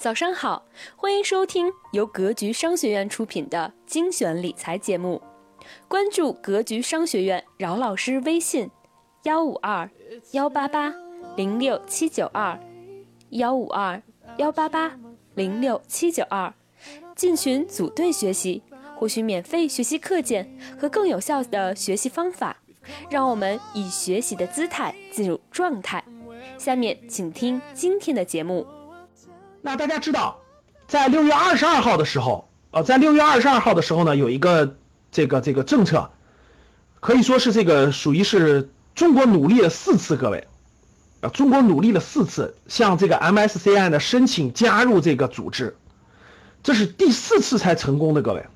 [0.00, 5.20] 早上好，欢迎收听由格局商学院出品的精选理财节目。
[5.88, 8.70] 关注格局商学院饶老师微信：
[9.24, 9.90] 幺五二
[10.30, 10.94] 幺八八
[11.36, 12.56] 零六七九二
[13.30, 14.00] 幺五二
[14.36, 14.96] 幺八八
[15.34, 16.54] 零六七九二，
[17.16, 18.62] 进群组队学习，
[18.94, 22.56] 获取免费学习课件和更有效的学习方法。
[23.10, 26.02] 让我们以学习的姿态进入状态。
[26.56, 28.64] 下面请听今天的节目。
[29.60, 30.38] 那大家知道，
[30.86, 34.76] 在六月二十二号的时候，呃，在六月二十二号的时候呢，有一个
[35.10, 36.10] 这个这个政策，
[37.00, 40.46] 可以说是这个属于是中国努力了四次，各位，
[41.20, 45.76] 啊，中国努力了四次向这个 MSCI 呢申请加入这个组织，
[46.62, 48.46] 这是第四次才成功的，各位，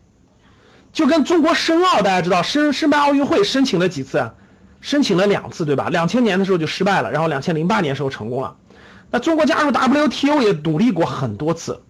[0.92, 4.30] 就跟中国申奥，大家知道申申办奥运会申请了几次？
[4.80, 5.88] 申请了两次，对吧？
[5.90, 8.56] 两千年的时候就失败了，然后两千零八年时候成功了。
[9.12, 11.82] 那中国加入 WTO 也努力过很多次，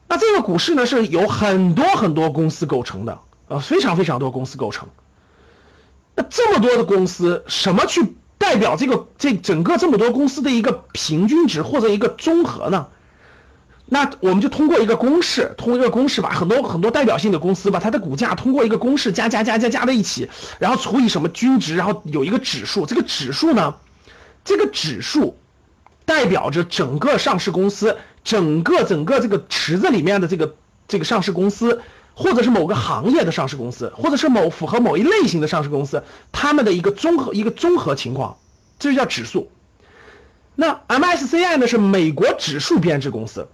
[0.08, 4.88] 那这个股市呢，是由很多很多公司构成的，呃，非常非常多公司构成。
[6.14, 12.86] 那这么多的公司，什么去代表这个这整个这么多公司的一个平均值或者一个综合呢？
[13.84, 22.86] 那我们就通过一个公式，通过一个公式吧很多很多代表性的公司把它的股价通过一个公式加加加加加在一起，然后除以什么均值，然后有一个指数。
[22.86, 23.74] 这个指数呢？
[24.46, 25.36] 这个指数
[26.06, 30.54] 代表着整个上市公司，整个整个这个池子里面的这个
[30.88, 31.82] 这个上市公司，
[32.14, 38.38] 或者是某个行业的上市公司，或者是某符合某一类型的上市公司，他们的一个综合一个综合情况，
[38.78, 39.50] 这就叫指数。
[40.54, 43.48] 那 MSCI 呢是美国指数编制公司，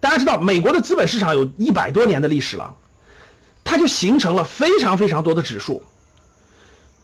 [0.00, 2.76] 大家知道美国的资本市场有一百多年的历史了，
[3.64, 5.82] 它就形成了非常非常多的指数。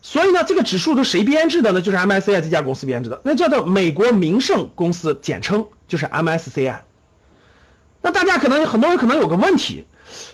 [0.01, 1.81] 所以呢，这个指数都谁编制的呢？
[1.81, 6.77] 就是 MSCI 这家公司编制的，那叫做美国名胜公司，简称就是 MSCI。
[8.01, 9.85] 那大家可能很多人可能有个问题，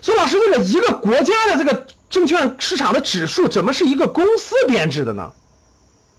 [0.02, 5.32] 说老师，这个一个国家的这个证券市场的指数，怎么是一个公司编制的呢？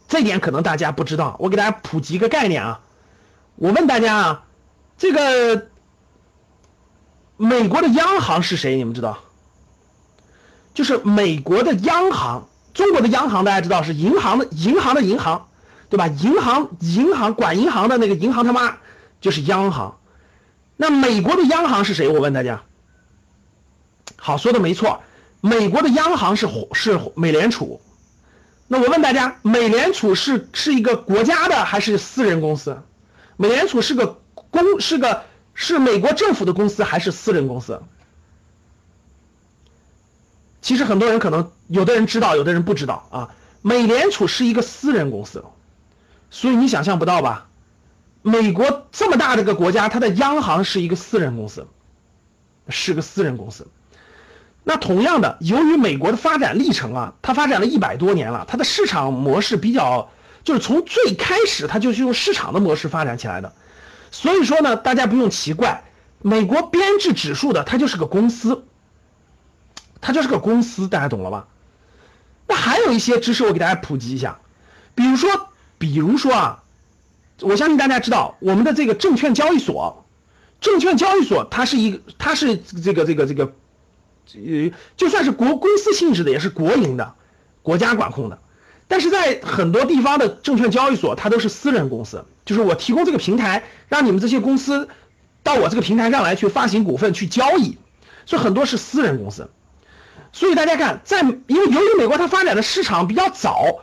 [0.09, 2.81] 这点可能大家不知道，我给大家普及一个概念啊。
[3.55, 4.43] 我问大家啊，
[4.97, 5.67] 这个
[7.37, 8.75] 美国的央行是谁？
[8.75, 9.19] 你们知道？
[10.73, 12.49] 就是美国的央行。
[12.77, 15.47] 中国的央行大家知道是银行的银行的银行，
[15.89, 16.05] 对吧？
[16.05, 18.77] 银行银行管银行的那个银行他妈
[19.19, 19.97] 就是央行。
[20.75, 22.07] 那美国的央行是谁？
[22.07, 22.61] 我问大家。
[24.15, 25.01] 好，说的没错，
[25.41, 27.81] 美国的央行是是美联储。
[28.67, 32.83] 那我问大家，美联储是是一个国家的还是私人公司？
[33.37, 34.19] 美联储是个
[34.51, 35.23] 公是个
[35.55, 37.81] 是美国政府的公司还是私人公司？
[40.67, 43.29] 其实很多人可能有的人知道，有的人不知道啊。
[43.61, 45.45] 美联储是一个私人公司，
[46.29, 47.47] 所以你想象不到吧？
[48.21, 51.65] 美国这么大的个国家，它的央行是一个私人公司，
[52.67, 53.65] 是个私人公司。
[54.65, 60.09] 那同样的，由于美国的发展历程啊，它发展了一百多年了，它的市场模式比较，
[60.43, 63.53] 就是从最开始它就是用市场的模式发展起来的。
[64.11, 65.85] 所以说呢，大家不用奇怪，
[66.21, 68.65] 美国编制指数的它就是个公司。
[70.07, 71.47] 它就是个公司，大家懂了吧？
[72.47, 74.39] 那还有一些知识我给大家普及一下，
[74.95, 76.63] 比如说，比如说啊，
[77.41, 80.05] 我相信大家知道我们的这个证券交易所，
[80.61, 83.51] 证券交易所它是一个，它是这个这个这个，
[84.35, 87.13] 呃，就算是国公司性质的，也是国营的，
[87.61, 88.39] 国家管控的。
[88.87, 94.87] 但是在很多地方的证券交易所，它都是私人公司，就是我提供这个平台，让你们这些公司
[95.43, 97.77] 到我这个平台上来去发行股份去交易，
[98.25, 99.49] 所以很多是私人公司。
[100.37, 103.79] 所以大家看，在因为由于美国它发展的市场比较早，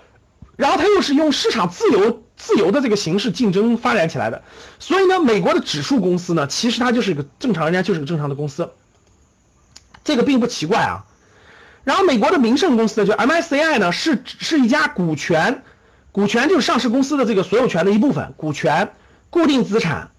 [0.55, 4.45] 然后它又是用市场自由自由的这个形式竞争发展起来的，
[4.79, 8.71] 所以呢，美国的指数公司呢，其实它就是一个正常，人家就是个正常的公司，
[10.05, 11.07] 这个并不奇怪啊。
[11.83, 15.65] 然后美国的名胜公司就 MSCI 呢，是是一家股权，
[16.13, 18.93] 股权就是上市公司的这个所有权的一部分，股权、
[19.29, 20.13] 固定资产、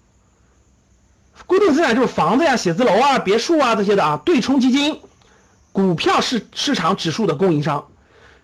[1.46, 5.00] 固定资产就是房子呀、写字楼啊、别墅啊这些的啊，对冲基金。
[5.76, 7.90] 股票市市场指数的供应商，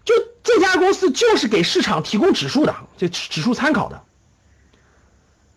[0.04, 4.02] 就这家公司就是给市场提供指数的，就指数参考的。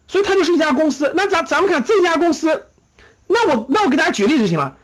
[0.07, 1.12] 所以它就是一家公司。
[1.18, 2.68] 那咱咱们看这家公司，
[3.27, 4.77] 那我那我给大家举例就行了。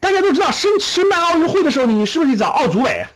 [0.00, 3.06] 大家都知道申申办奥运会的时候，你是不是得找奥组委？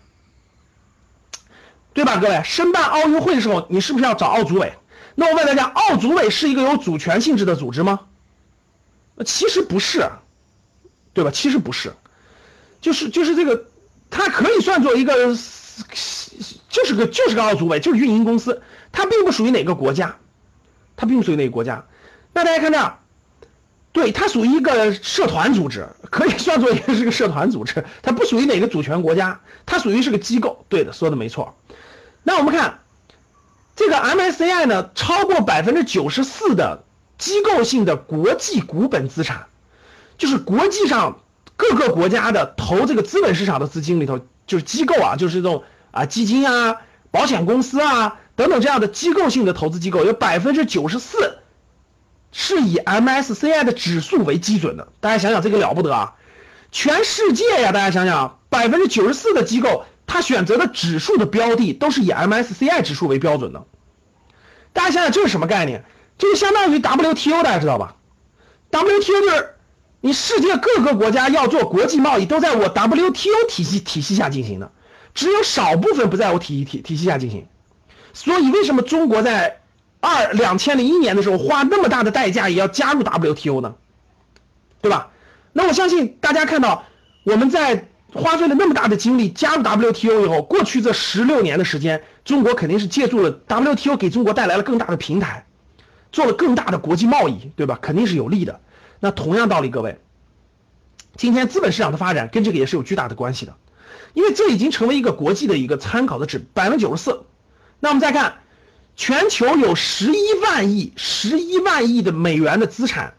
[1.93, 2.41] 对吧，各位？
[2.47, 4.73] 申办奥运会的时候，你是不是要找奥组委？
[5.17, 8.01] 那我问大家，奥组委是一个有主权性质的组织吗？
[9.27, 10.11] 其实不是，
[11.13, 11.31] 对吧？
[11.31, 11.93] 其实不是，
[12.81, 13.65] 就是就是这个，
[14.11, 15.13] 它可以算作一个，
[16.69, 20.17] 就是个就是个奥组委，就是运营公司，它并不属于哪个国家，
[20.97, 21.85] 它并不属于哪个国家。
[22.33, 22.99] 那大家看这儿，
[23.93, 30.65] 对，它属于一个社团组织，可以算作一个是个社团组织，它不属于哪个主权国家，它属于是个机构。
[30.69, 31.57] 对的，说的没错。
[32.23, 32.81] 那我们看
[33.75, 36.85] 这个 MSCI 呢，超过百分之九十四的。
[37.19, 39.47] 机构性的国际股本资产，
[40.19, 41.19] 就是国际上
[41.59, 46.77] 各个国家的投这个资本市场的资金里头，就是机构啊，就是这种啊基金啊、
[47.11, 51.41] 保险公司啊等等这样的机构性的投资机构，有百分之九十四
[52.31, 54.89] 是以 MSCI 的指数为基准的。
[55.01, 56.15] 大家想想这个了不得啊！
[56.71, 63.65] 全世界呀，大家想想，百分之九十四的机构，它选择的指数的标的都是以 MSCI 指数为标准的。
[64.73, 65.85] 大家想想这是什么概念？
[66.19, 67.97] 这就相当于 WTO，大家知道吧
[68.71, 69.55] ？WTO 就是
[70.01, 74.71] 你世界各个国家要做国际贸易，都在我 WTO 体系体系下进行的，
[75.15, 77.47] 只有少部分不在我体系体体系下进行。
[78.13, 79.61] 所以为什么中国在
[80.01, 83.75] 二两千零一年的时候花那么大的代价也要加入 WTO 呢？
[84.81, 85.11] 对吧？
[85.53, 86.85] 那我相信大家看到
[87.25, 95.45] 我们在花费了那么大的精力加入 WTO 以后，过去这十六年的时间，中国肯定是借助了 WTO 给中国带来了更大的平台。
[96.11, 97.79] 做了更大的国际贸易，对吧？
[97.83, 98.61] 肯定是有利的。
[99.01, 100.01] 那同样道理，各位，
[101.17, 103.57] 今天资本市场的发展跟这个也是有巨大的关系的，
[104.13, 107.25] 因为这已经成为一个国际的一个参考的指，百分之九十四。
[107.81, 108.39] 那我们再看，
[108.97, 113.15] 全球有十一万亿、十一万亿的美元的资产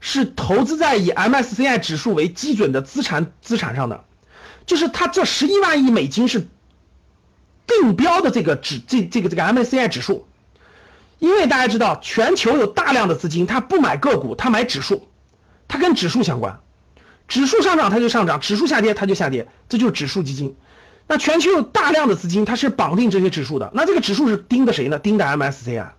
[0.00, 4.04] 是投资在以 MSCI 指数为基准的资产资产上的，
[4.66, 6.48] 就是它这十一万亿美金是
[7.66, 10.26] 定标的这个指这这个这个 MSCI 指数。
[11.20, 15.06] 因为大家知道，全球有大量的资金，它不买个股，它买指数，
[15.70, 16.58] 它跟指数相关，
[17.28, 20.56] 指数上涨它就上涨，指数下跌它就下跌，这就是指数基金。
[21.06, 24.98] 那全球有大量的资金，它是绑定这些指数的，那这个指数是盯的谁呢？
[24.98, 25.90] 盯的 MSCI。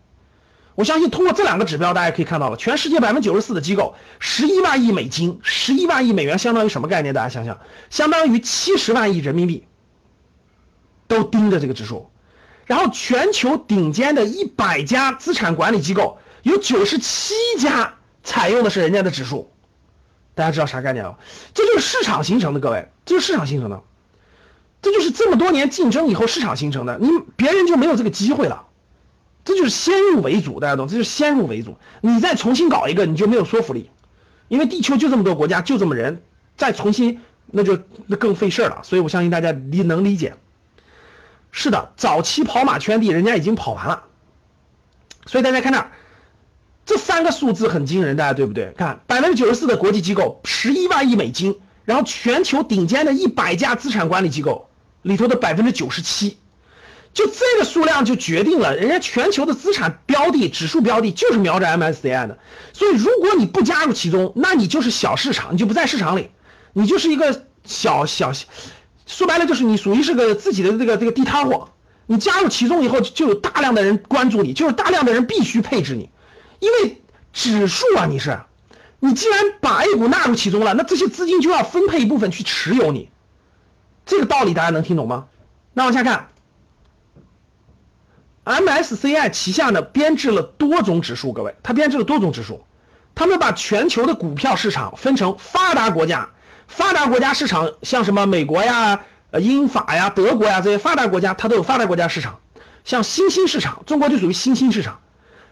[0.76, 7.14] 我相信通过这两个指标，大家可以看到了，全世界百分之九十四的机构，十一万亿美金，十一万亿美元相当于什么概念？
[7.14, 7.58] 大家想想，
[7.90, 9.66] 相当于七十万亿人民币，
[11.08, 12.10] 都盯着这个指数。
[12.66, 19.52] 然后，全球顶尖的一百家资产管理机构，有九十七家采用的是人家的指数。
[20.34, 21.18] 大家知道啥概念了？
[21.54, 23.82] 这就是市场形成的，各位，这是市场形成的，
[24.82, 26.98] 这就是这么多年竞争以后市场形成的。
[27.00, 28.66] 你别人就没有这个机会了，
[29.44, 30.88] 这就是先入为主，大家懂？
[30.88, 31.78] 这就是先入为主。
[32.02, 33.90] 你再重新搞一个，你就没有说服力，
[34.48, 36.24] 因为地球就这么多国家，就这么人，
[36.58, 38.80] 再重新那就那更费事了。
[38.84, 40.36] 所以我相信大家理能理解。
[41.52, 44.04] 是的，早期跑马圈地，人家已经跑完了。
[45.26, 45.92] 所以大家看那，
[46.86, 48.74] 这三个数字很惊人，大家对不对？
[48.78, 54.68] 看百分之九十四的国际机构，十一万亿美金，然后全球顶尖的一百家资产管理机构
[55.02, 56.38] 里头的百分之九十七，
[57.14, 62.38] 就这个数量就决定了，人家全球的资产标的、指数标的就是瞄着 MSCI 的。
[62.74, 66.30] 所以如果你不加入其中，那你就是小市场，你就不在市场里，
[66.74, 68.34] 你就是一个小小。
[69.06, 71.70] 说白了就是你属于是个自己的这个这个地摊货，
[72.06, 76.10] 你加入其中以后就有大量的人关注你，就是大量的人必须配置你，
[76.62, 77.02] 因为
[77.34, 78.40] 指数啊你是，
[79.00, 83.10] 你既然把 A 股纳入其中了，那这些资金就要分配一部分去持有你，
[84.06, 85.26] 这个道理大家能听懂吗？
[85.74, 86.30] 那往下看
[88.46, 92.64] ，MSCI 旗下呢编制了多种指数，各位，它编制了多种指数，
[93.16, 96.30] 他们把全球的股票市场分成发达国家。
[96.68, 99.02] 发达国家市场像什么美国呀、
[99.32, 102.40] 呃英法呀、德国呀这些发达国家，它都有发达国家市场。
[102.86, 105.02] 像新兴市场，中国就属于新兴市场。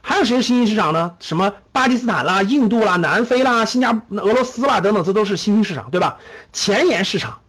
[0.01, 1.15] 还有谁是新兴市场呢？
[1.20, 6.18] 什么巴基斯坦啦、印度啦、南非啦、新加俄罗斯啦等等，这都是新兴市场，对吧？
[6.53, 7.41] 前沿市场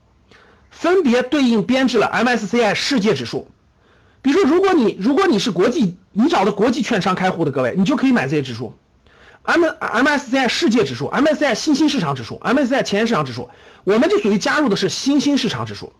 [0.71, 3.49] 分别对应编制了 MSCI 世界指数。
[4.23, 8.75] 比如说，如果你如果你是国际，你找的国际券商开户的各位，你就可以买这些指数。
[9.43, 13.49] M MSCI 世界指数，MSCI 新兴市场指数，MSCI 前沿市场指数，
[13.85, 15.95] 我们就属于加入的是新兴市场指数，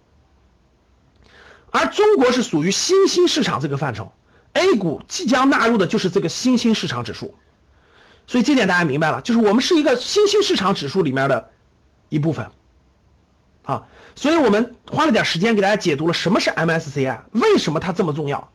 [1.71, 4.13] 而中国是属于新兴市场这个范畴
[4.53, 7.35] ，A 股即将纳入的就是这个新兴市场指数，
[8.27, 11.51] 所以这点大家明白了，就是我们是一个新兴市场指数里面的
[12.09, 12.51] 一部分，
[13.65, 18.51] 啊，所以我们花了点时间给大家解读了什么是 MSCI，为什么它这么重要，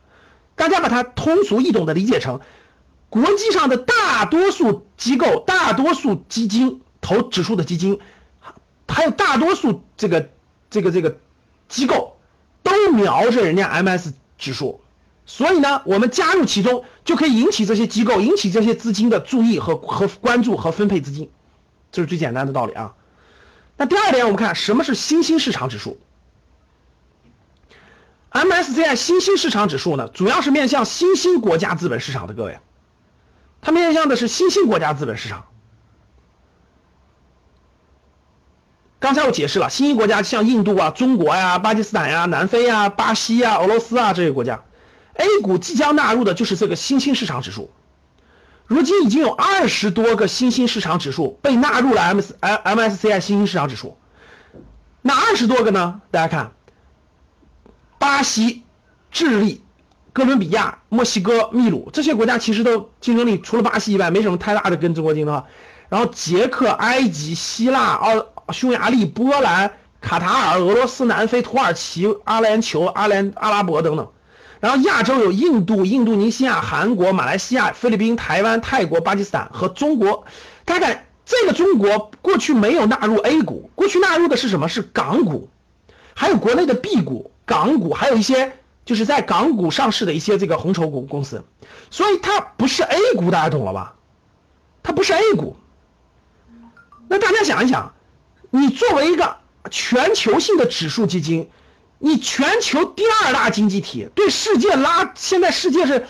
[0.54, 2.40] 大家把它通俗易懂的理解成。
[3.08, 8.00] 国际上的大多数机构、大多数基金投指数的基金，
[8.88, 10.28] 还有大多数这个
[10.68, 11.16] 这个这个
[11.68, 12.18] 机构
[12.64, 14.80] 都瞄着人家 MS 指数，
[15.26, 21.30] 所以呢，我们加入其中就可以引起这些机构、引起这些资金的注意和和关注和分配资金，
[21.90, 22.94] 这是最简单的道理啊。
[23.76, 25.98] 那第二点，我们看什么是新兴市场指数。
[28.30, 32.58] MSCI 新兴市场指数呢，主要是面向新兴国家资本市场的各位，
[33.60, 35.46] 它面向的是新兴国家资本市场。
[39.00, 44.62] 刚才我解释了，新兴国家像印度啊、中国呀、巴基斯坦呀、南非呀、巴西呀、俄罗斯啊这些国家
[45.16, 47.70] ，A 股即将纳入的就是这个新兴市场指数。
[48.66, 53.96] 如今已经有二十多个新兴市场指数被纳入了 M S M S C I 新兴市场指数。
[55.02, 56.00] 哪二十多个呢？
[56.10, 56.52] 大家看。
[57.98, 58.64] 巴西、
[59.10, 59.62] 智利、
[60.12, 65.44] 哥伦比亚、墨西哥、秘鲁这些国家其实都竞争力除了巴西以外没什么太大的跟中国竞争。
[65.88, 69.70] 然后捷克、埃及、希腊、奥、匈牙利、波兰、
[70.00, 74.08] 卡塔尔、俄罗斯、南非、土耳其、阿联酋、阿联阿拉伯等等。
[74.60, 80.24] 然后亚洲有印度、印度尼西亚、韩国、马来西亚、菲律宾、台湾、泰国、巴基斯坦和中国。
[80.64, 84.68] 大家看，这个中国过去没有纳入 A 股，过去纳入的是什么？
[84.68, 85.48] 是港股，
[86.14, 87.30] 还有国内的 B 股。
[87.44, 91.44] 港股还有一些就是在港股上市的一些这个红筹股公司，
[91.90, 93.94] 所以它不是 A 股，大家懂了吧？
[94.82, 95.56] 它不是 A 股。
[97.08, 97.94] 那大家想一想，
[98.50, 99.36] 你作为一个
[99.70, 101.48] 全球性的指数基金，
[101.98, 106.06] 你全球第二大经济体，对世界拉，现在世界是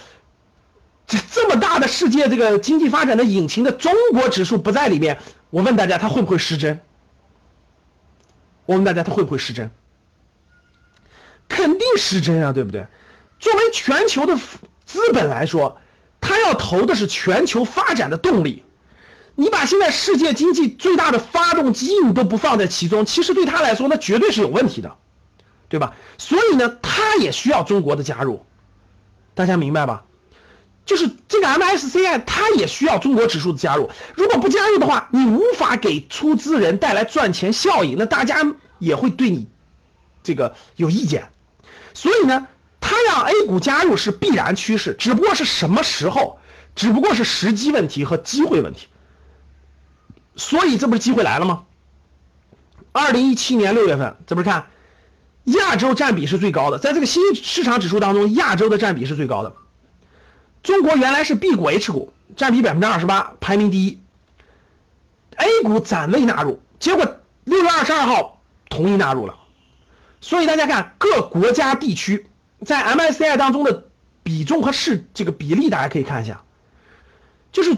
[1.07, 5.19] 这这么大的世界这个经济发展的引擎的中国指数不在里面，
[5.51, 6.81] 我问大家，它会不会失真？
[8.65, 9.71] 我问大家，它会不会失真？
[11.49, 12.87] 肯定失真啊，对不对？
[13.39, 14.37] 作为全球的
[14.85, 15.79] 资本来说，
[16.21, 18.65] 他要投的是全球发展的动力。
[19.37, 24.97] 你把现在世界经济最大的发动机你都不放在其中，其实对他来说那绝对是有问题的，
[25.77, 25.95] 对吧？
[26.17, 28.47] 所以呢，他也需要中国的加入，
[29.35, 30.05] 大家明白吧？
[30.87, 33.91] 就是这个 MSCI，它也需要中国指数的加入。
[34.15, 38.37] 如果不加入的话，你无法给出资人带来赚钱效应，那大家
[38.79, 39.49] 也会对你
[40.23, 41.29] 这个有意见。
[41.93, 42.47] 所以呢，
[42.81, 46.39] 他让 A 股加入是必然趋势，只不过是什么时候，
[46.75, 48.87] 只不过是时机问题和机会问题。
[50.37, 51.65] 所以这不是机会来了吗？
[52.93, 54.69] 二零一七年六月份，这不是看，
[55.47, 59.55] 亚洲占比是最高的，在这个新市场指数当中，亚洲的占比是最高的。
[60.63, 64.01] 中国原来是 B 股 H 股，占比百分之二十八，排名第一。
[65.37, 69.37] A 股暂未纳入，结果六月二十二号同意纳入了。
[70.21, 72.27] 所以大家看各国家地区
[72.65, 73.85] 在 MSCI 当中的
[74.23, 76.43] 比重和市这个比例，大家可以看一下，
[77.53, 77.75] 就是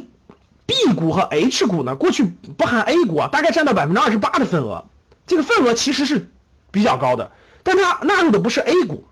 [0.65, 4.87] B 股和 H 股呢，过去不含 A 股啊，大概占到百分之二十八的份额，
[5.27, 6.31] 这个份额其实是
[6.71, 7.33] 比较高的，
[7.69, 9.05] 但它纳入的不是 A 股。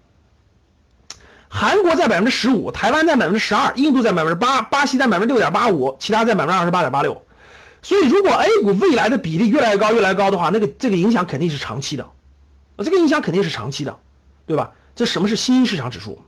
[1.47, 7.23] 韩国在百分之十五，台湾在百分之十二，印度在百分之八，巴西在百分之六点八五，其他在百分之二十八点八六。
[7.83, 12.05] 所以如果 A 股未来的比例越来越高，越来越高的话，那个这个影响肯定是长期的。
[12.05, 13.99] 啊，这个影响肯定是长期的，
[14.47, 14.73] 对吧？
[14.95, 16.23] 这什么是新兴市场指数？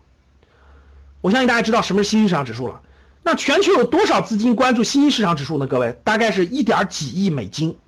[1.23, 2.83] 我相信大家知道什么是新兴市场指数了。
[3.23, 5.67] 那全球有多少资金关注新兴市场指数呢？
[5.67, 7.79] 各位，大概是一点几亿美金，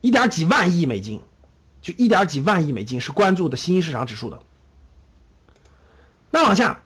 [0.00, 1.20] 一点几万亿美金，
[1.80, 4.40] 就一点几万亿美金是关注的新兴市场指数的。
[6.30, 6.82] 那往下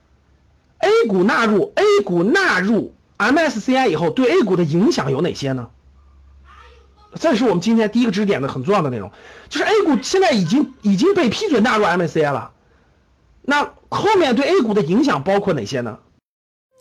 [0.79, 5.69] ，A 股纳入 A 股纳入 MSCI 以后，对 A 股的影响有哪些呢？
[7.19, 9.11] 这是我们今天第一个知识点的很重要的内容，
[9.47, 12.51] 就是 A 股现在已经已经被批准纳入 MSCI 了，
[13.43, 15.99] 那后面对 A 股的影响包括哪些呢？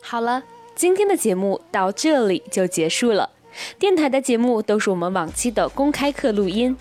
[0.00, 0.42] 好了，
[0.74, 3.30] 今天的节目到这里就结束了。
[3.78, 6.74] 电台的节目都是我们往期的公开课录音，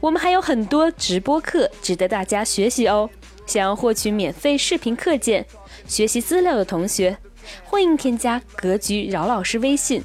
[0.00, 3.08] 我们还有很多直播课值得大家学习哦。
[3.46, 5.46] 想要获取免费视频课件、
[5.86, 7.18] 学习资料的同学，
[7.64, 10.02] 欢迎添加格局饶老师微信：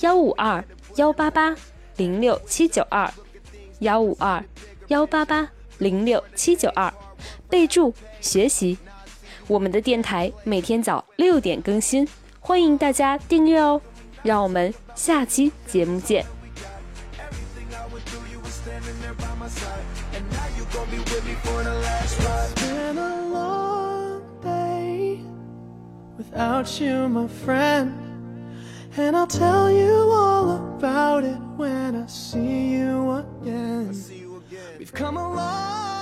[0.00, 0.64] 幺五二
[0.96, 1.56] 幺八八。
[1.98, 3.10] 零六七九二
[3.78, 4.44] 幺五二
[4.88, 5.48] 幺八八
[5.78, 6.92] 零六七九二，
[7.48, 8.76] 备注学习。
[9.46, 12.06] 我们的电台每天早六点更新，
[12.38, 13.80] 欢迎大家订阅哦。
[14.22, 16.35] 让我们下期节目见。
[18.30, 19.84] you were standing there by my side.
[20.14, 22.50] And now you gon' be with me for the last ride.
[22.52, 25.20] It's been a long day
[26.16, 28.02] without you, my friend.
[28.96, 33.92] And I'll tell you all about it when I see you again.
[33.94, 34.78] See you again.
[34.78, 35.95] We've come a long